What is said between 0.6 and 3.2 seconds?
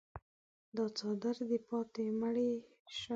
دا څادر دې پاته مړی شته.